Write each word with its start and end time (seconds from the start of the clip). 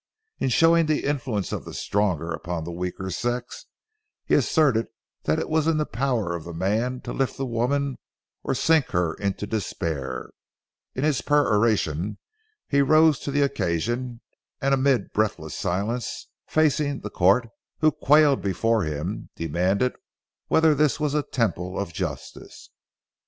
In 0.39 0.49
showing 0.49 0.87
the 0.87 1.03
influence 1.03 1.51
of 1.51 1.63
the 1.63 1.75
stronger 1.75 2.31
upon 2.31 2.63
the 2.63 2.71
weaker 2.71 3.11
sex, 3.11 3.67
he 4.25 4.33
asserted 4.33 4.87
that 5.25 5.37
it 5.37 5.47
was 5.47 5.67
in 5.67 5.77
the 5.77 5.85
power 5.85 6.33
of 6.35 6.43
the 6.43 6.55
man 6.55 7.01
to 7.01 7.13
lift 7.13 7.37
the 7.37 7.45
woman 7.45 7.99
or 8.41 8.55
to 8.55 8.59
sink 8.59 8.87
her 8.93 9.13
into 9.13 9.45
despair. 9.45 10.31
In 10.95 11.03
his 11.03 11.21
peroration 11.21 12.17
he 12.67 12.81
rose 12.81 13.19
to 13.19 13.29
the 13.29 13.43
occasion, 13.43 14.21
and 14.59 14.73
amid 14.73 15.13
breathless 15.13 15.53
silence, 15.55 16.29
facing 16.47 17.01
the 17.01 17.11
court, 17.11 17.49
who 17.81 17.91
quailed 17.91 18.41
before 18.41 18.81
him, 18.81 19.29
demanded 19.35 19.93
whether 20.47 20.73
this 20.73 20.99
was 20.99 21.13
a 21.13 21.21
temple 21.21 21.77
of 21.79 21.93
justice. 21.93 22.69